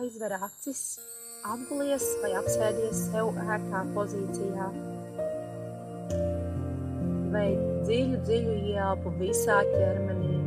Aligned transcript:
aizver 0.00 0.32
acis, 0.32 0.80
apgulies 1.44 2.04
vai 2.22 2.30
apsēdies 2.38 3.00
sev 3.10 3.36
ērtā 3.42 3.80
pozīcijā. 3.96 4.68
Vai 7.34 7.48
dziļu, 7.84 8.20
dziļu 8.24 8.54
ielpu 8.72 9.12
visā 9.18 9.58
ķermenī. 9.68 10.38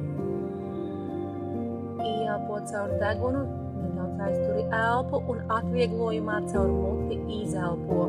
Ielpo 2.08 2.58
caur 2.72 2.96
degunu, 3.04 3.44
nedaudz 3.84 4.24
aizturi 4.28 4.64
elpu 4.80 5.22
un 5.36 5.44
atvieglojumā 5.60 6.40
caur 6.50 6.74
muti 6.74 7.20
izelpo. 7.44 8.08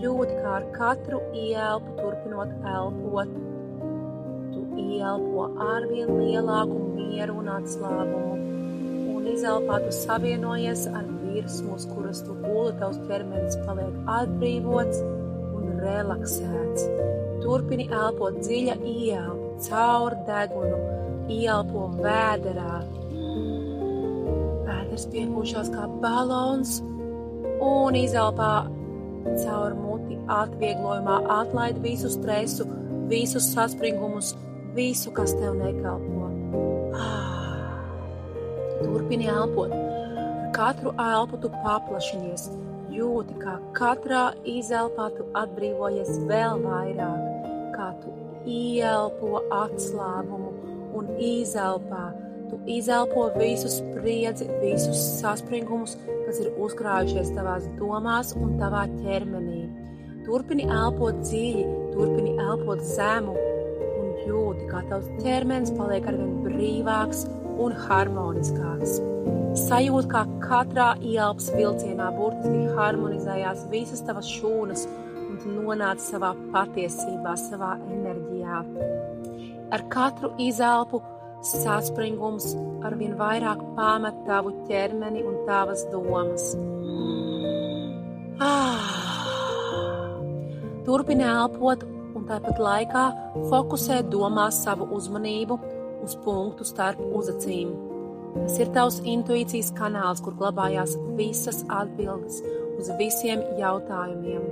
Jūt, 0.00 0.32
kā 0.40 0.56
ar 0.62 0.70
katru 0.78 1.20
ielpu 1.42 1.98
turpinot 2.00 2.56
elpot, 2.72 3.36
tu 4.76 4.84
ielpo 4.84 5.48
arvien 5.56 6.10
lielāku 6.20 6.78
mieru 6.96 7.38
un 7.40 7.48
atslābumu, 7.56 8.34
un 9.16 9.28
izelpā 9.32 9.80
tu 9.84 9.92
savienojies 9.94 10.86
ar 10.92 11.06
virsmu, 11.22 11.76
uz 11.76 11.86
kuras 11.88 12.22
tu 12.26 12.36
guli, 12.42 12.74
tavs 12.80 13.00
ķermenis 13.08 13.56
paliek 13.64 13.96
atbrīvots 14.18 15.00
un 15.56 15.80
relaksēts. 15.80 16.86
Turpini 17.44 17.88
elpot 17.88 18.38
dziļa 18.42 18.76
ielpa, 18.84 19.50
caur 19.68 20.16
degunu, 20.28 20.80
ielpo 21.32 21.88
vēderā. 21.96 22.80
Vēders 24.66 25.06
piepūšās 25.12 25.72
kā 25.72 25.86
balons 26.02 26.80
un 27.64 27.96
izelpā 27.96 28.54
caur 29.42 29.76
muti 29.78 30.18
atvieglojumā 30.30 31.22
atlaid 31.40 31.80
visu 31.84 32.10
stresu, 32.12 32.66
visus 33.10 33.48
saspringumus, 33.54 34.34
visu, 34.76 35.10
kas 35.10 35.32
tev 35.40 35.56
nekalpo. 35.56 36.28
Ah. 36.94 37.80
Turpini 38.82 39.28
elpot. 39.32 39.72
Ar 39.72 40.50
katru 40.56 40.92
elpu 41.00 41.40
tu 41.40 41.50
paplašinies, 41.64 42.50
jūti, 42.92 43.36
kā 43.40 43.56
katrā 43.76 44.26
izelpā 44.48 45.08
tu 45.16 45.26
atbrīvojies 45.40 46.12
vēl 46.28 46.62
vairāk, 46.64 47.48
kā 47.76 47.88
tu 48.02 48.12
ielpo 48.46 49.42
atslābumu 49.62 50.52
un 50.96 51.10
izelpā. 51.20 52.04
Tu 52.46 52.60
izelpo 52.76 53.26
visu 53.34 53.72
spriedzi, 53.72 54.46
visus 54.62 55.00
saspringumus, 55.18 55.96
kas 56.26 56.38
ir 56.44 56.52
uzkrājušies 56.62 57.32
tavās 57.34 57.66
domās 57.80 58.36
un 58.38 58.54
tavā 58.60 58.84
ķermenī. 59.00 59.64
Turpini 60.28 60.68
elpot 60.70 61.18
dziļi, 61.26 61.66
turpini 61.94 62.36
elpot 62.42 62.84
zemu 62.86 63.34
jūti, 64.26 64.68
kā 64.70 64.82
tavs 64.90 65.08
ķermenis 65.22 65.72
paliek 65.78 66.06
arvien 66.10 66.36
brīvāks 66.44 67.24
un 67.62 67.74
harmoniskāks. 67.86 68.98
Sajūt, 69.66 70.08
kā 70.12 70.26
katrā 70.42 70.90
ielpas 71.00 71.48
vilcienā 71.56 72.10
burtiski 72.18 72.66
harmonizējās 72.76 73.64
visas 73.72 74.04
tavas 74.04 74.28
šūnas 74.28 74.84
un 75.16 75.38
tu 75.40 75.52
nonāc 75.54 76.02
savā 76.04 76.34
patiesībā, 76.52 77.34
savā 77.40 77.76
enerģijā. 77.88 78.62
Ar 79.72 79.84
katru 79.90 80.34
izelpu 80.42 81.00
saspringums 81.46 82.52
arvien 82.86 83.16
vairāk 83.18 83.62
pamet 83.76 84.20
tavu 84.28 84.52
ķermeni 84.68 85.24
un 85.26 85.40
tavas 85.48 85.86
domas. 85.92 86.52
Ah. 88.40 89.06
Turpini 90.86 91.24
elpot 91.26 91.82
tāpat 92.28 92.60
laikā 92.62 93.04
fokusē 93.50 94.02
domās 94.12 94.60
savu 94.64 94.88
uzmanību 94.96 95.58
uz 96.04 96.16
punktu 96.24 96.66
starp 96.68 97.00
uzacīm. 97.00 97.72
Tas 98.36 98.60
ir 98.60 98.70
tavs 98.74 99.00
intuīcijas 99.08 99.72
kanāls, 99.78 100.20
kur 100.22 100.36
glabājās 100.36 100.94
visas 101.16 101.62
atbildes 101.72 102.42
uz 102.76 102.92
visiem 103.00 103.42
jautājumiem. 103.58 104.46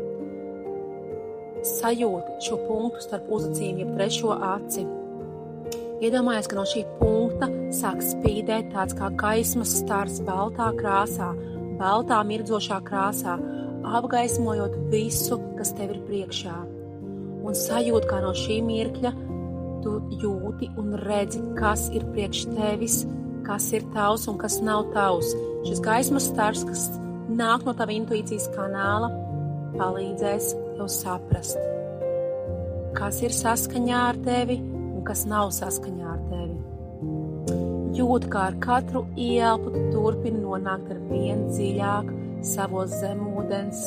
Sajūti 1.64 2.40
šo 2.44 2.60
punktu 2.66 3.04
starp 3.04 3.28
uzacīm, 3.32 3.80
jeb 3.80 3.96
trešo 3.96 4.36
aci 4.36 4.84
Iedomājies, 6.04 6.48
ka 6.50 6.56
no 6.58 6.64
šī 6.68 6.82
punkta 6.98 7.46
sāk 7.72 8.02
spīdēt 8.04 8.72
tāds 8.74 8.96
kā 8.98 9.08
gaismas 9.20 9.76
stars 9.78 10.18
baltā 10.26 10.72
krāsā, 10.76 11.30
baltā 11.78 12.18
mirdzošā 12.26 12.80
krāsā, 12.84 13.38
apgaismojot 13.94 14.76
visu, 14.92 15.38
kas 15.56 15.72
tev 15.78 15.94
ir 15.94 16.02
priekšā. 16.08 16.73
Un 17.44 17.56
sajūt, 17.58 18.08
kā 18.10 18.20
no 18.24 18.32
šī 18.36 18.58
mirkļa 18.64 19.12
tu 19.84 19.98
jūti 20.22 20.70
un 20.80 20.94
redzi, 21.04 21.42
kas 21.58 21.90
ir 21.92 22.06
priekš 22.14 22.46
tevis, 22.54 23.02
kas 23.44 23.68
ir 23.76 23.84
tavs 23.92 24.26
un 24.32 24.40
kas 24.40 24.60
nav 24.64 24.88
tavs. 24.96 25.34
Šis 25.68 25.82
gaismas 25.84 26.30
stars, 26.32 26.64
kas 26.68 26.86
nāk 27.28 27.66
no 27.68 27.76
tava 27.76 27.92
intuīcijas 27.92 28.48
kanāla, 28.56 29.12
palīdzēs 29.76 30.54
tev 30.78 30.88
saprast, 30.92 31.60
kas 32.96 33.20
ir 33.26 33.34
saskaņā 33.34 34.06
ar 34.12 34.22
tevi 34.24 34.62
kas 35.04 35.24
nav 35.28 35.50
saskaņā 35.54 36.12
ar 36.14 36.22
tevi. 36.30 36.56
Jūt, 37.94 38.26
kā 38.32 38.48
ar 38.50 38.56
katru 38.62 39.04
ielpu 39.20 39.70
tu 39.74 39.84
turpini 39.92 40.40
nonākt 40.42 40.90
ar 40.94 41.00
vien 41.10 41.46
dziļāk 41.52 42.10
savos 42.54 42.96
zemūdens 43.02 43.84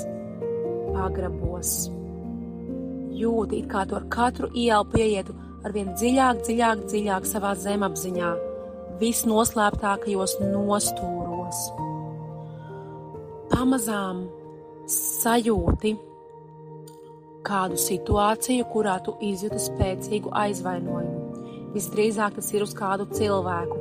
pagrabos. 0.93 1.75
Jūti, 3.17 3.63
kā 3.69 3.83
tu 3.89 3.97
ar 3.97 4.05
katru 4.13 4.49
ielpu 4.53 5.01
ieietu 5.01 5.35
ar 5.65 5.73
vien 5.73 5.89
dziļāk, 5.97 6.43
dziļāk, 6.45 6.83
dziļāk 6.91 7.27
savā 7.27 7.53
zemapziņā, 7.57 8.31
visnoslēptākajos 9.01 10.37
nostūros. 10.43 11.63
Pamazām 13.51 14.25
sajūti, 14.91 15.95
kādu 17.47 17.79
situāciju, 17.79 18.67
kurā 18.73 18.97
tu 19.03 19.15
izjūti 19.23 19.59
spēcīgu 19.65 20.33
aizvainojumu. 20.35 21.71
Visdrīzāk 21.75 22.37
tas 22.37 22.51
ir 22.55 22.65
uz 22.65 22.73
kādu 22.75 23.07
cilvēku. 23.15 23.77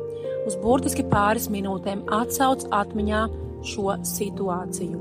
Uz 0.47 0.55
burtiski 0.63 1.03
pāris 1.11 1.49
minūtēm 1.51 2.05
atcauc 2.15 2.67
atmiņā 2.75 3.23
šo 3.67 3.97
situāciju. 4.07 5.01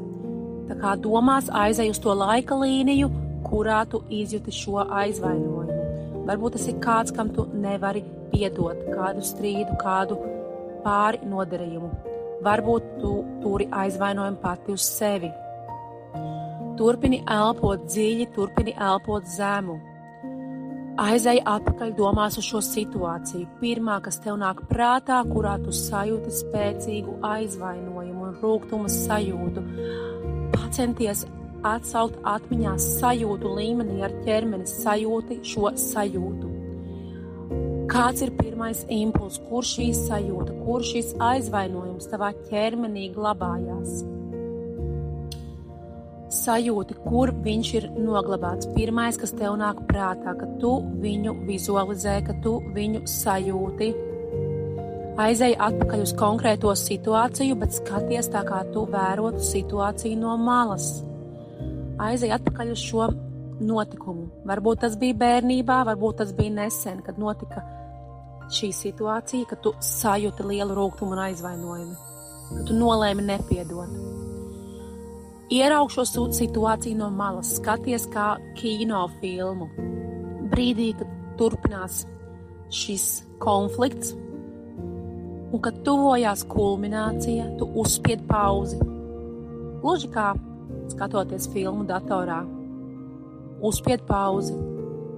Tā 0.66 0.78
kā 0.79 0.95
domās 0.97 1.51
aizej 1.53 1.91
uz 1.94 2.00
to 2.01 2.13
laika 2.18 2.57
līniju, 2.57 3.12
kurā 3.45 3.83
tu 3.89 4.01
izjūti 4.09 4.53
šo 4.56 4.83
aizvainojumu. 4.83 5.79
Varbūt 6.25 6.57
tas 6.57 6.67
ir 6.72 6.81
kāds, 6.81 7.13
kam 7.16 7.31
tu 7.33 7.45
nevari 7.53 8.03
piedot 8.33 8.83
kādu 8.89 9.23
strīdu, 9.25 9.78
kādu 9.81 10.19
pāri 10.85 11.22
nodarījumu. 11.29 11.89
Varbūt 12.45 12.94
tu 13.01 13.16
turi 13.41 13.69
aizvainojumu 13.72 14.41
pati 14.41 14.73
uz 14.75 14.85
sevi 14.85 15.31
Turpini 16.75 17.22
elpot 17.31 17.85
dziļi, 17.88 18.25
turpini 18.35 18.73
elpot 18.75 19.28
zemu. 19.31 19.77
Aizej 21.00 21.39
atpakaļ 21.47 21.94
domās 21.95 22.35
uz 22.39 22.47
šo 22.50 22.59
situāciju. 22.63 23.47
Pirmā, 23.62 24.01
kas 24.03 24.19
tev 24.23 24.35
nāk 24.41 24.62
prātā, 24.67 25.22
kurā 25.29 25.56
tu 25.63 25.72
sajūti 25.75 26.33
spēcīgu 26.35 27.16
aizvainojumu 27.29 28.27
un 28.27 28.35
rūgtuma 28.41 28.91
sajūtu. 28.91 29.63
Pacenties 30.56 31.23
atsaukt 31.66 32.20
atmiņā 32.36 32.76
sajūtu 32.81 33.53
līmenī 33.59 34.02
ar 34.06 34.16
ķermeni, 34.26 34.68
sajūti 34.70 35.40
šo 35.52 35.72
sajūtu. 35.86 36.52
Kāds 37.92 38.26
ir 38.26 38.34
pirmais 38.40 38.81
impulss, 38.92 39.42
kur 39.50 39.66
šī 39.66 39.92
sajūta, 39.96 40.58
kur 40.66 40.84
šis 40.84 41.14
aizvainojums 41.22 42.12
tavā 42.12 42.34
ķermenī 42.50 43.12
glabājās? 43.16 44.04
sajūti, 46.36 46.98
kur 47.06 47.31
viņš 47.46 47.72
ir 47.80 47.88
noglabāts. 47.96 48.70
Pirmais, 48.75 49.18
kas 49.20 49.34
tev 49.38 49.58
nāk 49.62 49.81
prātā, 49.90 50.36
ka 50.38 50.50
tu 50.62 50.78
viņu 51.02 51.36
vizualizē, 51.48 52.20
ka 52.28 52.36
tu 52.44 52.58
viņu 52.75 53.06
sajūti. 53.09 53.92
Aizej 55.25 55.56
atpakaļ 55.68 56.01
uz 56.04 56.12
konkrēto 56.19 56.74
situāciju, 56.75 57.56
bet 57.62 57.75
skaties 57.78 58.28
tā, 58.34 58.44
kā 58.48 58.66
tu 58.74 58.84
vērotu 58.92 59.44
situāciju 59.48 60.19
no 60.19 60.36
malas. 60.42 60.89
Aizej 62.01 62.33
atpakaļ 62.36 62.74
uz 62.74 62.81
šo 62.83 63.07
notikumu. 63.63 64.27
Varbūt 64.47 64.83
tas 64.83 64.97
bija 65.00 65.15
bērnībā, 65.21 65.80
varbūt 65.88 66.19
tas 66.24 66.33
bija 66.36 66.51
nesen, 66.57 67.00
kad 67.06 67.19
notika 67.21 67.63
šī 68.51 68.71
situācija, 68.75 69.47
kad 69.50 69.62
tu 69.63 69.71
sajūti 69.81 70.45
lielu 70.45 70.75
rūkumu 70.75 71.15
un 71.15 71.24
aizvainojumu, 71.30 71.95
kad 72.51 72.68
tu 72.68 72.75
nolēmi 72.77 73.25
nepiedot. 73.25 73.95
Ieraug 75.56 75.92
šo 75.94 76.03
situāciju 76.09 76.97
no 77.00 77.12
malas, 77.13 77.56
skaties 77.59 78.07
kā 78.13 78.33
kino 78.57 79.06
filmu. 79.21 79.69
Brīdī, 80.51 80.91
kad 80.98 81.12
turpinās 81.39 82.03
šis 82.74 83.24
konflikts, 83.41 84.15
un 85.53 85.62
kad 85.63 85.80
tuvojās 85.86 86.44
kulminācija, 86.50 87.53
tu 87.59 87.69
uzspied 87.81 88.25
pauzi. 88.27 88.81
Gluži 89.83 90.09
kā 90.12 90.33
skatoties 90.94 91.48
filmu 91.54 91.86
datorā, 91.90 92.42
uzspied 93.66 94.04
pauzi 94.10 94.56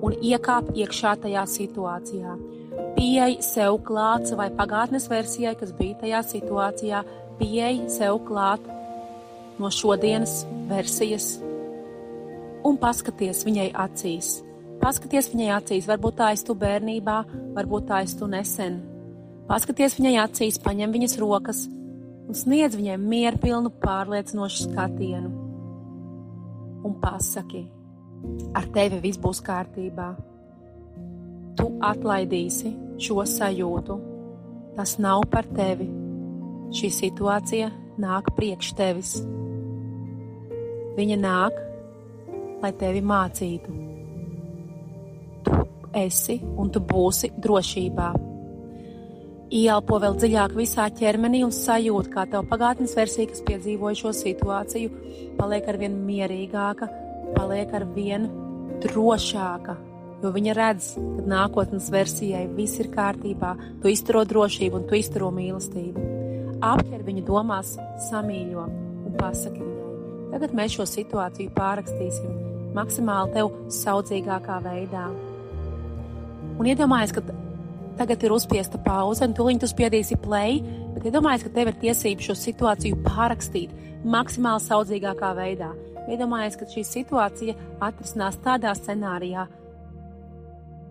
un 0.04 0.16
iekāp 0.22 0.72
iekšā 0.78 1.18
tajā 1.24 1.44
situācijā. 1.50 2.38
Pieeja 2.98 3.42
sev 3.46 3.80
klāt 3.86 4.30
savai 4.30 4.50
pagātnes 4.54 5.08
versijai, 5.10 5.56
kas 5.58 5.74
bija 5.78 5.98
tajā 6.02 6.24
situācijā, 6.32 7.04
pieeja 7.40 7.90
sev 7.94 8.22
klāt 8.28 8.64
no 9.58 9.70
šodienas 9.74 10.44
versijas 10.70 11.38
un 12.68 12.78
paskaties 12.82 13.46
viņai 13.48 13.72
acīs. 13.86 14.38
Paskaties 14.82 15.32
viņai 15.32 15.50
acīs, 15.56 15.88
varbūt 15.90 16.20
tā 16.20 16.32
esi 16.36 16.46
tu 16.46 16.54
bērnībā, 16.58 17.18
varbūt 17.56 17.88
tā 17.90 18.04
esi 18.06 18.20
tu 18.20 18.30
nesen. 18.30 18.82
Paskaties 19.48 19.98
viņai 19.98 20.16
acīs, 20.26 20.62
paņem 20.62 20.94
viņas 20.94 21.18
rokas 21.22 21.66
un 22.28 22.36
sniedz 22.36 22.76
viņai 22.76 22.98
mierpilnu, 23.00 23.72
pārliecinošu 23.82 24.68
skatienu. 24.68 25.47
Un 26.86 26.98
pasaki, 27.02 27.64
ar 28.58 28.68
tevi 28.74 29.00
viss 29.02 29.22
būs 29.22 29.42
kārtībā. 29.46 30.12
Tu 31.58 31.70
atlaidīsi 31.82 32.74
šo 33.02 33.24
sajūtu. 33.26 33.98
Tas 34.78 34.98
nav 35.02 35.24
par 35.32 35.48
tevi. 35.58 35.88
Šī 36.78 36.92
situācija 36.94 37.72
nāk 37.98 38.30
priekš 38.38 38.74
tevis. 38.78 39.16
Viņa 40.98 41.18
nāk, 41.22 41.58
lai 42.62 42.72
tevi 42.78 43.02
mācītu. 43.02 43.76
Tu 45.46 45.60
esi 45.98 46.38
un 46.58 46.70
tu 46.74 46.84
būsi 46.84 47.32
drošībā. 47.42 48.27
Ielpo 49.48 49.96
vēl 50.04 50.18
dziļāk 50.20 50.56
visā 50.58 50.90
ķermenī 50.92 51.40
un 51.46 51.54
sajūt, 51.56 52.10
kā 52.12 52.26
tev 52.28 52.50
pagātnes 52.50 52.92
versija, 52.98 53.30
kas 53.32 53.46
piedzīvoja 53.48 53.96
šo 53.96 54.12
situāciju, 54.12 54.90
paliek 55.38 55.70
ar 55.72 55.78
vien 55.80 55.96
mierīgāka, 56.04 56.90
paliek 57.38 57.72
ar 57.78 57.86
vien 57.96 58.28
drošāka. 58.84 59.78
Jo 60.20 60.34
viņa 60.36 60.58
redz, 60.58 60.90
ka 60.98 61.24
nākotnes 61.32 61.88
versijai 61.94 62.44
viss 62.58 62.82
ir 62.84 62.92
kārtībā, 62.92 63.54
tu 63.80 63.88
izturo 63.88 64.26
drošību 64.28 64.82
un 64.82 64.90
tu 64.90 65.00
izturo 65.00 65.32
mīlestību. 65.32 66.06
Apķer 66.68 67.08
viņu 67.08 67.24
domās, 67.30 67.78
samīļo 68.10 68.68
un 68.68 69.16
pasaki 69.16 69.64
viņai. 69.64 69.98
Tagad 70.36 70.60
mēs 70.60 70.76
šo 70.76 70.92
situāciju 70.92 71.56
pārrakstīsim 71.56 72.36
maksimāli 72.76 73.38
tev 73.40 73.56
saudzīgākā 73.80 74.60
veidā. 74.66 75.08
Un 76.58 76.68
iedomājies, 76.68 77.14
ka 77.16 77.24
Tagad 77.98 78.24
ir 78.24 78.34
uzspiesta 78.36 78.78
pauze, 78.78 79.26
un 79.26 79.34
tūlīt 79.34 79.64
tu 79.64 79.68
spiedīsi 79.70 80.20
play, 80.22 80.60
bet 80.94 81.08
iedomājies, 81.10 81.48
ka 81.48 81.54
tev 81.56 81.72
ir 81.72 81.78
tiesība 81.82 82.22
šo 82.28 82.36
situāciju 82.38 83.00
pārrakstīt 83.08 83.74
maksimāli 84.06 84.62
saudzīgākā 84.68 85.32
veidā. 85.38 85.72
Iedomājies, 86.08 86.60
ka 86.60 86.68
šī 86.70 86.84
situācija 86.86 87.56
atrisinās 87.84 88.38
tādā 88.44 88.76
scenārijā, 88.78 89.48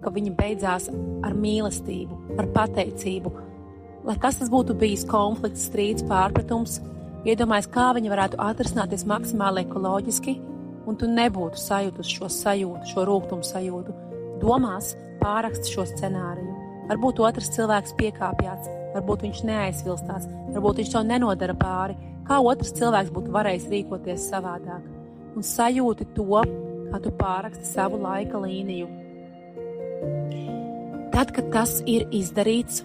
ka 0.02 0.12
viņa 0.12 0.32
beidzās 0.38 0.90
ar 1.24 1.38
mīlestību, 1.38 2.18
ar 2.42 2.50
pateicību. 2.56 3.32
Lai 4.06 4.18
kas 4.22 4.42
tas 4.42 4.50
būtu 4.50 4.76
bijis 4.78 5.06
konflikts, 5.08 5.64
strīds, 5.70 6.04
pārpratums, 6.10 6.80
iedomājies, 7.26 7.70
kā 7.74 7.88
viņa 7.96 8.12
varētu 8.12 8.42
atrisināties 8.42 9.06
maksimāli 9.08 9.64
ekoloģiski, 9.64 10.36
un 10.86 10.98
tu 10.98 11.08
nebūtu 11.10 11.58
sajūtus 11.58 12.12
šo 12.18 12.30
sajūtu, 12.30 12.92
šo 12.92 13.06
rūkumu 13.08 13.46
sajūtu. 13.46 13.96
Domās 14.42 14.94
pārakst 15.22 15.70
šo 15.72 15.86
scenāriju. 15.90 16.45
Varbūt 16.86 17.18
otrs 17.26 17.48
cilvēks 17.56 17.96
piekāpjas, 17.98 18.68
varbūt 18.94 19.24
viņš 19.26 19.40
neaizvilstās, 19.48 20.28
varbūt 20.54 20.82
viņš 20.82 20.92
to 20.92 21.02
nenodara 21.06 21.56
pāri. 21.58 21.96
Kā 22.26 22.38
otrs 22.42 22.74
cilvēks 22.78 23.10
būtu 23.14 23.32
varējis 23.34 23.66
rīkoties 23.72 24.28
savādāk? 24.30 24.84
Un 25.36 25.46
sajūti 25.46 26.06
to, 26.14 26.42
kā 26.92 27.00
tu 27.02 27.12
pāraksti 27.18 27.66
savu 27.66 27.98
laika 28.02 28.38
līniju. 28.42 28.86
Tad, 31.14 31.32
kad 31.34 31.50
tas 31.54 31.78
ir 31.90 32.06
izdarīts, 32.14 32.84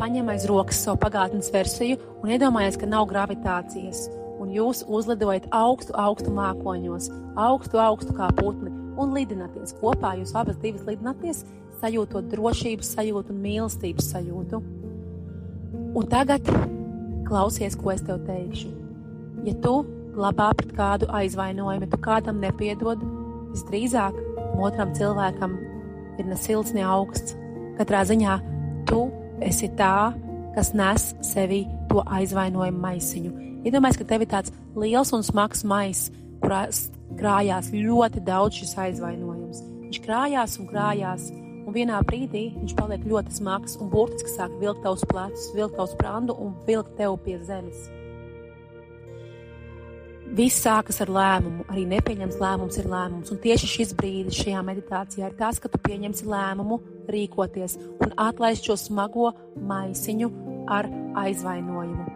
paņem 0.00 0.28
aiz 0.34 0.44
rokas 0.50 0.80
savu 0.84 1.00
pagātnes 1.04 1.48
versiju 1.54 2.00
un 2.20 2.32
iedomājies, 2.34 2.76
ka 2.80 2.88
nav 2.90 3.06
gravitācijas, 3.10 4.04
un 4.42 4.52
jūs 4.52 4.82
uzlidojat 4.84 5.48
augstu, 5.54 5.94
augstu 5.96 6.32
mākoņos, 6.34 7.08
augstu, 7.38 7.80
augstu 7.80 8.16
kā 8.16 8.28
putni, 8.36 8.72
un 9.00 9.14
lidināties 9.16 9.76
kopā. 9.80 10.16
Jūs 10.18 10.34
abas 10.36 10.58
divas 10.62 10.84
lidināties, 10.88 11.44
sajūtot 11.82 12.30
drošības 12.30 12.94
sajūtu 12.96 13.34
un 13.34 13.42
mīlestības 13.42 14.12
sajūtu. 14.14 14.62
Un 15.98 16.06
tagad 16.08 16.46
klausies, 17.26 17.76
ko 17.76 17.92
es 17.92 18.04
tev 18.06 18.22
teikšu. 18.26 18.70
Ja 19.46 19.54
tu 19.64 19.82
glabā 20.14 20.52
pret 20.56 20.72
kādu 20.76 21.08
aizvainojumu, 21.10 21.86
ja 21.86 21.90
tu 21.90 21.98
kādam 22.04 22.40
nepiedod, 22.42 23.02
visdrīzāk 23.52 24.16
otram 24.62 24.92
cilvēkam 24.96 25.56
ir 26.20 26.28
ne 26.28 26.38
silts, 26.38 26.74
ne 26.76 26.84
augsts. 26.86 27.36
Katrā 27.78 28.04
ziņā 28.06 28.38
tu 28.88 29.06
esi 29.42 29.70
tā, 29.78 30.12
kas 30.54 30.72
nes 30.76 31.12
sevi 31.24 31.64
to 31.90 32.04
aizvainojumu 32.04 32.82
maisiņu. 32.82 33.32
Iedomājieties, 33.66 34.00
ka 34.00 34.08
tev 34.10 34.24
ir 34.24 34.30
tāds 34.30 34.52
liels 34.78 35.12
un 35.16 35.24
smags 35.26 35.64
maisis, 35.64 36.10
kurā 36.42 36.64
krājās 37.18 37.70
ļoti 37.74 38.22
daudz 38.26 38.60
šis 38.60 38.74
aizvainojums. 38.86 39.62
Viņš 39.86 40.00
krājās 40.04 40.58
un 40.60 40.68
krājās, 40.70 41.28
un 41.66 41.74
vienā 41.74 41.98
brīdī 42.06 42.44
viņš 42.58 42.76
paliek 42.78 43.02
ļoti 43.08 43.34
smags 43.38 43.78
un 43.80 43.90
burtiski 43.92 44.30
sāk 44.32 44.54
vilkt 44.60 44.84
tavus 44.84 45.04
plecus, 45.08 45.50
vilkt 45.56 45.76
tavus 45.78 45.96
prandu 45.98 46.36
un 46.38 46.54
vilkt 46.66 46.96
tevi 46.98 47.18
pie 47.26 47.36
zemes. 47.46 47.90
Viss 50.32 50.62
sākas 50.64 51.02
ar 51.04 51.10
lēmumu, 51.12 51.66
arī 51.68 51.82
nepieņems 51.90 52.38
lēmums 52.40 52.78
ir 52.80 52.86
lēmums. 52.88 53.28
Un 53.34 53.40
tieši 53.42 53.68
šis 53.68 53.90
brīdis 53.98 54.38
šajā 54.40 54.62
meditācijā 54.64 55.28
ir 55.28 55.34
tas, 55.36 55.58
ka 55.60 55.68
tu 55.68 55.80
pieņemsi 55.84 56.24
lēmumu 56.24 56.78
rīkoties 57.12 57.76
un 58.00 58.14
atlaist 58.16 58.64
šo 58.64 58.78
smago 58.80 59.34
maisiņu 59.60 60.30
ar 60.72 60.88
aizvainojumu. 61.26 62.08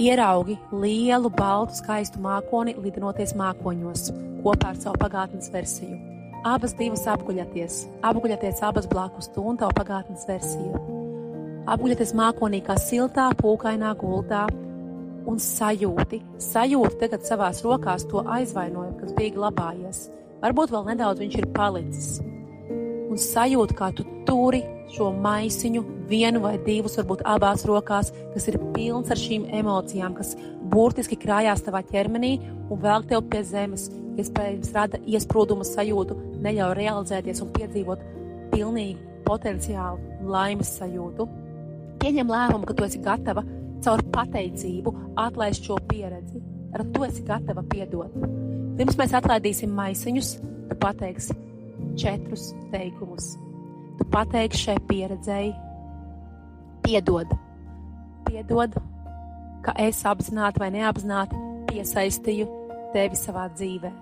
Ieraugi 0.00 0.56
lielu, 0.72 1.28
baltu, 1.36 1.76
skaistu 1.76 2.24
mākoni, 2.24 2.78
lidinoties 2.80 3.36
mākoņos 3.38 4.08
kopā 4.40 4.72
ar 4.72 4.80
savu 4.80 5.04
pagātnes 5.04 5.52
versiju. 5.52 6.13
Abas 6.44 6.74
divas 6.76 7.06
apguļaties, 7.08 7.74
apguļaties 8.04 8.58
abas 8.68 8.84
blakus 8.90 9.30
tu 9.32 9.40
un 9.48 9.56
tavu 9.56 9.72
pagātnes 9.78 10.26
versiju. 10.28 10.76
Apguļaties 11.72 12.10
mākonī 12.20 12.60
kā 12.66 12.76
siltā, 12.76 13.30
pūkainā 13.38 13.94
gultā 13.96 14.42
un 15.24 15.40
sajūti, 15.40 16.18
sajūti 16.44 16.98
tagad 17.00 17.24
savās 17.24 17.62
rokās 17.64 18.04
to 18.10 18.20
aizvainojumu, 18.36 18.98
kas 18.98 19.14
bija 19.16 19.32
glabājies. 19.38 20.02
Varbūt 20.44 20.74
vēl 20.74 20.84
nedaudz 20.90 21.24
viņš 21.24 21.38
ir 21.40 21.48
palicis. 21.56 22.10
Un 23.08 23.16
sajūti, 23.24 23.78
kā 23.80 23.88
tu 23.96 24.04
turi 24.28 24.60
šo 24.92 25.14
maisiņu, 25.24 25.80
vienu 26.12 26.44
vai 26.44 26.58
divus, 26.68 26.98
varbūt 27.00 27.24
abās 27.24 27.64
rokās, 27.64 28.12
kas 28.36 28.52
ir 28.52 28.60
pilns 28.76 29.08
ar 29.08 29.24
šīm 29.24 29.48
emocijām, 29.62 30.12
kas 30.20 30.36
burtiski 30.68 31.16
krājās 31.24 31.64
tavā 31.64 31.80
ķermenī 31.88 32.36
un 32.68 32.84
velk 32.84 33.08
tev 33.08 33.24
pie 33.32 33.40
zemes, 33.48 33.88
iespējams 34.20 34.76
rada 34.76 35.00
iesprūduma 35.08 35.64
sajūtu, 35.64 36.20
neļauj 36.44 36.76
realizēties 36.78 37.42
un 37.44 37.52
piedzīvot 37.56 38.04
pilnīgu 38.52 39.24
potenciālu 39.24 40.28
laimes 40.30 40.74
sajūtu. 40.78 41.26
Pieņem 42.02 42.32
lēmumu, 42.32 42.68
ka 42.68 42.76
tu 42.76 42.86
esi 42.86 43.00
gatava 43.04 43.44
caur 43.84 44.02
pateicību 44.12 44.92
atlaist 45.20 45.66
šo 45.66 45.78
pieredzi. 45.88 46.42
Ar 46.74 46.84
to 46.92 47.04
esi 47.06 47.22
gatava 47.26 47.62
piedot. 47.70 48.12
Pirms 48.78 48.98
mēs 48.98 49.14
atlaidīsim 49.14 49.70
maisiņus, 49.74 50.30
tu 50.70 50.78
pateiksi 50.82 51.36
četrus 52.00 52.50
teikumus. 52.72 53.34
Tu 53.98 54.06
pateiksi 54.10 54.64
šai 54.66 54.80
pieredzēji, 54.88 55.52
piedod, 56.82 57.30
piedod, 58.26 58.74
ka 59.64 59.76
es 59.78 60.02
apzināti 60.08 60.60
vai 60.60 60.72
neapzināti 60.74 61.38
piesaistīju 61.70 62.48
tevi 62.96 63.18
savā 63.18 63.46
dzīvē. 63.54 63.92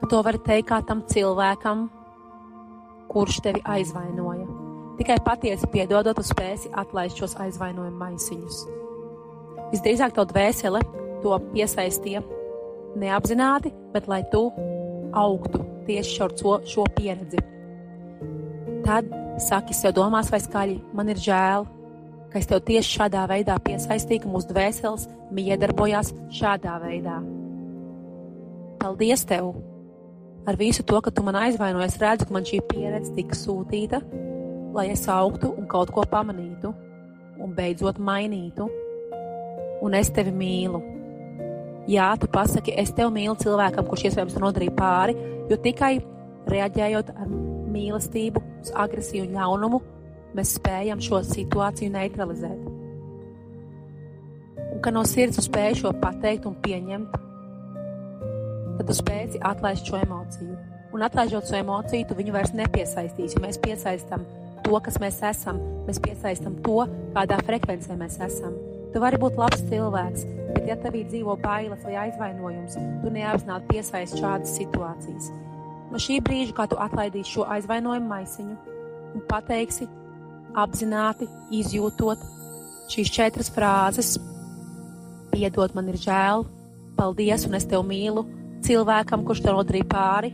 Tu 0.00 0.08
to 0.08 0.22
vari 0.24 0.40
teikt 0.40 0.70
kā 0.70 0.80
tam 0.86 1.02
cilvēkam, 1.08 1.88
kurš 3.10 3.40
tevi 3.44 3.62
aizvainoja. 3.64 4.46
Tikai 5.00 5.16
patiesi 5.24 5.68
piedodot, 5.72 6.16
tu 6.16 6.24
spēsi 6.24 6.70
atlaist 6.76 7.20
šos 7.20 7.36
aizvainojumu 7.40 7.96
maisiņus. 8.00 8.60
Visdrīzāk 9.70 10.16
tev 10.16 10.28
dvēsele 10.32 10.82
to 11.22 11.36
piesaistīja 11.52 12.22
neapzināti, 13.00 13.72
bet 13.94 14.08
lai 14.10 14.22
tu 14.32 14.48
augtu 15.16 15.62
tieši 15.86 16.22
ar 16.24 16.36
šo, 16.38 16.56
šo 16.68 16.86
pieredzi. 16.96 17.42
Tad 18.84 19.10
saki 19.40 19.76
sev 19.76 19.94
domās 19.96 20.30
vai 20.32 20.40
skaļi, 20.42 20.78
man 20.96 21.10
ir 21.12 21.20
žēl, 21.20 21.66
ka 22.30 22.38
es 22.40 22.48
tev 22.50 22.62
tieši 22.66 22.96
šādā 22.98 23.24
veidā 23.30 23.56
piesaistīju, 23.64 24.24
ka 24.24 24.32
mūsu 24.32 24.52
dvēseles 24.52 25.08
miedarbojās 25.34 26.14
šādā 26.40 26.78
veidā. 26.82 27.18
Paldies 28.80 29.26
tev! 29.28 29.52
Ar 30.48 30.56
visu 30.56 30.82
to, 30.82 31.00
ka 31.04 31.10
tu 31.12 31.22
man 31.22 31.36
aizvainoji, 31.36 31.86
es 31.86 31.98
redzu, 32.00 32.26
ka 32.26 32.34
man 32.34 32.46
šī 32.48 32.62
pieredze 32.70 33.12
tika 33.16 33.36
sūtīta, 33.36 34.00
lai 34.72 34.86
es 34.94 35.04
augtu 35.12 35.50
un 35.52 35.66
kaut 35.68 35.92
ko 35.92 36.04
pamanītu, 36.08 36.72
un 37.40 37.52
beidzot 37.56 38.00
mainītu. 38.00 38.68
Un 39.80 39.94
es 39.96 40.10
tevi 40.12 40.32
mīlu. 40.36 40.80
Jā, 41.88 42.10
tu 42.20 42.28
pasaki, 42.28 42.74
es 42.76 42.92
tevi 42.96 43.12
mīlu 43.14 43.36
cilvēkam, 43.40 43.86
kurš 43.88 44.10
iespējams 44.10 44.36
nodarīja 44.40 44.74
pāri, 44.76 45.16
jo 45.48 45.56
tikai 45.60 45.94
reaģējot 46.50 47.14
ar 47.14 47.30
mīlestību, 47.72 48.42
uz 48.60 48.72
agresiju 48.76 49.24
un 49.26 49.38
ļaunumu, 49.38 49.80
mēs 50.36 50.56
spējam 50.58 51.00
šo 51.04 51.22
situāciju 51.26 51.94
neutralizēt. 51.96 52.60
Un, 54.70 54.78
kad 54.84 54.94
no 54.94 55.04
sirds 55.08 55.40
tu 55.40 55.44
spēj 55.44 55.80
šo 55.82 55.94
pateikt 56.00 56.46
un 56.48 56.56
pieņemt, 56.64 57.16
tad 58.80 58.88
tu 58.88 58.96
spēsi 58.96 59.40
atlaist 59.44 59.84
šo 59.84 59.98
emociju. 60.00 60.54
Un 60.96 61.04
atlaižot 61.04 61.50
šo 61.50 61.58
emociju, 61.60 62.06
tu 62.08 62.16
viņu 62.16 62.32
vairs 62.32 62.54
nepiesaistīsi. 62.56 63.42
Mēs 63.44 63.60
piesaistām 63.60 64.24
to, 64.64 64.72
kas 64.80 64.96
mēs 65.02 65.20
esam. 65.28 65.60
Mēs 65.84 66.00
piesaistām 66.02 66.56
to, 66.64 66.86
kādā 67.14 67.36
frekvencē 67.44 67.98
mēs 68.00 68.16
esam. 68.24 68.56
Tu 68.90 69.02
vari 69.02 69.20
būt 69.20 69.36
labs 69.38 69.60
cilvēks, 69.68 70.24
bet 70.54 70.64
ja 70.66 70.78
tevī 70.80 71.04
dzīvo 71.06 71.36
bailes 71.44 71.84
vai 71.84 71.94
aizvainojums, 72.06 72.78
tu 73.04 73.12
neapzināti 73.12 73.68
piesaisti 73.70 74.18
šādas 74.18 74.56
situācijas. 74.56 75.28
No 75.92 76.00
šī 76.00 76.18
brīža, 76.24 76.56
kā 76.56 76.66
tu 76.70 76.80
atlaidīsi 76.80 77.36
šo 77.36 77.46
aizvainojumu 77.52 78.10
maisiņu 78.10 78.56
un 79.14 79.24
pateiksi, 79.30 79.86
apzināti 80.58 81.28
izjūtot 81.60 82.24
šīs 82.90 83.12
četras 83.14 83.52
frāzes: 83.54 84.16
Piedod, 85.30 85.76
man 85.76 85.92
ir 85.92 86.00
žēl, 86.00 86.48
paldies, 86.98 87.46
un 87.46 87.54
es 87.60 87.68
tevi 87.70 87.86
mīlu, 87.92 88.26
cilvēkam, 88.66 89.24
kurš 89.26 89.44
tev 89.44 89.58
nodarīja 89.58 89.88
pāri. 89.90 90.32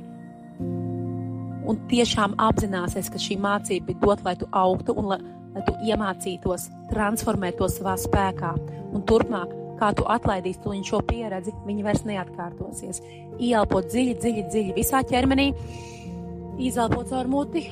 Un 1.66 1.80
tiešām 1.90 2.36
apzināsies, 2.38 3.10
ka 3.10 3.18
šī 3.20 3.38
mācība 3.42 3.92
ir 3.92 4.00
dot, 4.02 4.22
lai 4.26 4.36
tu 4.38 4.46
augtu 4.54 4.94
un 4.94 5.10
lai, 5.10 5.18
lai 5.54 5.64
tu 5.66 5.74
iemācītos 5.88 6.68
transformēt 6.92 7.58
to 7.58 7.68
savā 7.72 7.96
spēkā. 7.98 8.52
Un 8.94 9.02
turpmāk, 9.08 9.52
kā 9.80 9.90
tu 9.96 10.06
atlaidīsi 10.08 10.62
to 10.62 10.74
šo 10.86 11.02
pieredzi, 11.08 11.54
viņi 11.66 11.86
vairs 11.86 12.06
neatkārtosies. 12.06 13.02
Ielpot 13.42 13.90
dziļi, 13.90 14.14
dziļi, 14.22 14.46
dziļi 14.52 14.76
visā 14.78 15.02
ķermenī, 15.06 15.50
izelpot 16.62 17.10
caur 17.10 17.28
muti 17.28 17.66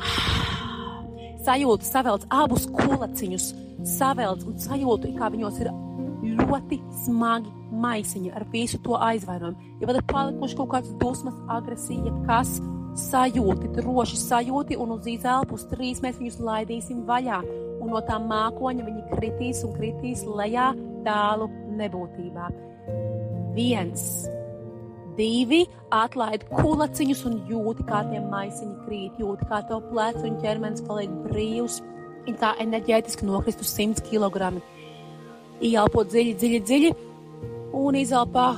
sajūta 1.47 1.89
savelc 1.89 2.27
abus 2.35 2.67
kulaciņus, 2.75 3.51
savelc 3.95 4.45
un 4.49 4.61
sajūta, 4.61 5.15
kā 5.19 5.31
viņos 5.33 5.63
ir 5.63 5.71
ļoti 6.39 6.81
smagi 7.05 7.53
maisiņi 7.85 8.33
ar 8.37 8.47
visu 8.53 8.81
to 8.85 8.99
aizvainojumu. 9.01 9.73
Ja 9.81 9.89
vēl 9.91 10.01
ir 10.01 10.07
palikuši 10.11 10.59
kaut 10.61 10.73
kāds 10.75 10.95
dusmas, 11.01 11.37
agresija, 11.53 12.13
kas 12.29 12.57
sajūti, 13.09 13.73
droši 13.79 14.21
sajūti, 14.21 14.79
un 14.79 14.95
uz 14.97 15.09
izelpu 15.11 15.59
uz 15.59 15.67
trīs 15.73 16.03
mēs 16.05 16.21
viņus 16.21 16.41
laidīsim 16.45 17.03
vaļā. 17.09 17.41
Un 17.83 17.91
no 17.93 18.01
tā 18.07 18.21
mākoņa 18.23 18.87
viņi 18.87 19.09
kritīs 19.11 19.65
un 19.67 19.75
kritīs 19.77 20.23
lejā 20.25 20.71
tālu 21.05 21.51
nebūtībā. 21.79 22.49
Viens 23.55 24.07
Divi, 25.15 25.61
atlaid 25.95 26.43
kulaciņus 26.51 27.21
un 27.29 27.37
jūti, 27.47 27.85
kā 27.87 28.01
tie 28.09 28.19
maisiņi 28.19 28.79
krīt, 28.87 29.21
jūti, 29.23 29.47
kā 29.47 29.61
tev 29.69 29.85
plecs 29.93 30.25
un 30.27 30.41
ķermenis 30.43 30.83
paliek 30.89 31.13
brīvs, 31.29 31.79
un 32.27 32.39
tā 32.41 32.55
enerģētiski 32.65 33.29
nokrist 33.29 33.63
uz 33.63 33.71
100 33.77 34.03
kg. 34.09 34.57
Ielpo 35.63 36.05
dziļi, 36.09 36.35
dziļi, 36.41 36.61
dziļi, 36.69 36.91
un 37.79 37.99
izelpā 38.01 38.49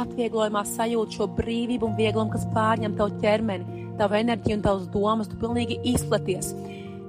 atvieglojumā 0.00 0.64
sajūt 0.66 1.14
šo 1.18 1.28
brīvību 1.36 1.90
un 1.90 1.96
vieglumu, 1.98 2.32
kas 2.34 2.48
pārņem 2.54 2.96
tavu 2.98 3.20
ķermeni, 3.22 3.86
tavu 4.00 4.18
enerģiju 4.18 4.58
un 4.58 4.66
tavas 4.66 4.90
domas. 4.90 5.30
Tu 5.30 5.38
pilnīgi 5.38 5.78
izplaties. 5.94 6.50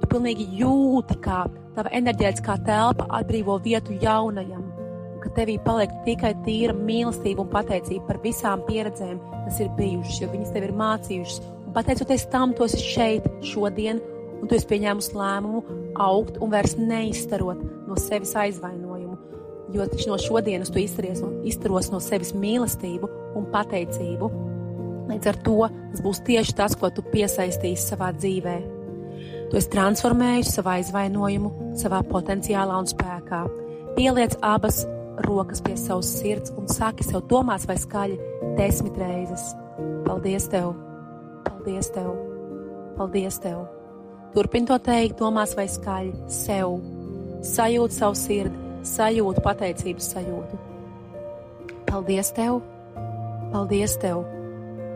Tu 0.00 0.08
pilnīgi 0.12 0.46
jūti, 0.60 1.18
kā 1.24 1.44
tava 1.76 1.92
enerģētiskā 1.96 2.60
telpa 2.68 3.08
atbrīvo 3.18 3.58
vietu 3.64 3.98
jaunajam 4.02 4.66
ka 5.26 5.34
tevī 5.40 5.56
paliek 5.62 5.90
tikai 6.06 6.32
tīra 6.46 6.74
mīlestība 6.76 7.42
un 7.42 7.50
pateicība 7.50 8.06
par 8.06 8.20
visām 8.22 8.62
pieredzēm, 8.68 9.18
kas 9.46 9.58
ir 9.62 9.72
bijušas, 9.78 10.20
jo 10.22 10.30
viņas 10.30 10.52
tev 10.54 10.68
ir 10.68 10.74
mācījušas. 10.78 11.40
Un 11.66 11.74
pateicoties 11.74 12.28
tam, 12.30 12.54
tu 12.54 12.66
esi 12.68 12.78
šeit 12.84 13.26
šodien, 13.50 13.98
un 14.38 14.46
tu 14.46 14.58
esi 14.58 14.68
pieņēmusi 14.70 15.16
lēmumu 15.18 15.64
augt 16.06 16.38
un 16.38 16.52
vairs 16.54 16.76
neizstarot 16.78 17.62
no 17.88 17.98
sevis 17.98 18.36
aizvainojumu. 18.38 18.85
Jo 19.74 19.86
taču 19.90 20.10
no 20.12 20.18
šodienas 20.20 20.70
tu 20.70 20.78
izturies 20.78 21.20
no, 21.22 21.32
izturos 21.48 21.90
no 21.90 22.00
sevis 22.02 22.32
mīlestību 22.36 23.10
un 23.36 23.48
pateicību. 23.52 24.30
Līdz 25.10 25.30
ar 25.30 25.38
to 25.46 25.58
tas 25.66 26.02
būs 26.02 26.22
tieši 26.26 26.54
tas, 26.58 26.74
ko 26.78 26.90
tu 26.90 27.04
piesaistīsi 27.12 27.92
savā 27.92 28.12
dzīvē. 28.16 28.56
Tu 29.50 29.58
esi 29.58 29.70
transformējusi 29.70 30.56
savu 30.56 30.72
aizvainojumu, 30.74 31.52
savā 31.78 32.02
potenciālā 32.06 32.78
un 32.82 32.88
spēkā. 32.90 33.44
Pieliec 33.96 34.34
abas 34.44 34.82
rokas 35.26 35.62
pie 35.64 35.76
savas 35.80 36.10
sirds 36.18 36.52
un 36.58 36.68
saki 36.68 37.06
sev 37.06 37.24
domās 37.30 37.66
vai 37.68 37.78
skaļi 37.80 38.18
desmit 38.58 38.98
reizes. 39.00 39.52
Paldies 40.06 40.48
tev, 40.52 40.74
paldies 41.46 41.90
tev, 41.94 42.12
paldies 42.98 43.40
tev. 43.42 43.64
Turpin 44.34 44.66
to 44.68 44.76
teikt, 44.82 45.18
domās 45.20 45.54
vai 45.56 45.66
skaļi 45.70 46.12
sev. 46.32 46.76
Sajūt 47.46 47.94
savu 47.94 48.16
sirdi, 48.18 48.65
sajūt 48.86 49.42
pateicības 49.44 50.08
sajūtu. 50.14 50.58
Paldies 51.86 52.32
tev, 52.36 52.60
paldies 53.52 53.96
tev, 54.02 54.22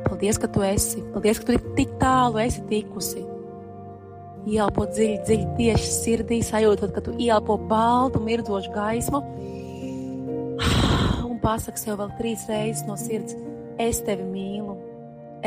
paldies, 0.06 0.38
ka 0.40 0.50
tu 0.50 0.64
esi, 0.66 1.02
paldies, 1.14 1.40
ka 1.40 1.52
tu 1.52 1.74
tik 1.78 1.92
tālu 2.02 2.40
esi 2.42 2.64
tikusi. 2.70 3.26
Ielpo 4.50 4.86
dziļi, 4.88 5.16
dziļi 5.26 5.48
tieši 5.58 5.90
sirdī, 5.92 6.40
sajūtot, 6.44 6.94
ka 6.96 7.04
tu 7.04 7.12
ielpo 7.20 7.58
baltu, 7.70 8.22
mirdzošu 8.24 8.72
gaismu 8.72 9.20
pasaki 11.44 11.80
sev 11.80 11.98
vēl 12.00 12.14
trīs 12.18 12.46
reizes 12.48 12.86
no 12.88 12.96
sirds: 13.00 13.36
Es 13.80 14.02
tevi 14.04 14.26
mīlu, 14.28 14.76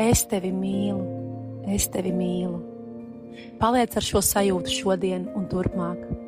es 0.00 0.24
tevi 0.30 0.50
mīlu, 0.54 1.04
es 1.70 1.86
tevi 1.90 2.10
mīlu. 2.14 2.58
Paliec 3.60 3.94
ar 3.98 4.06
šo 4.06 4.22
sajūtu 4.22 4.72
šodien 4.74 5.28
un 5.34 5.46
turpmāk. 5.50 6.23